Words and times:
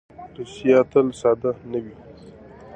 ریښتیا 0.35 0.79
تل 0.91 1.07
ساده 1.19 1.51
نه 1.71 1.79
وي. 1.83 1.95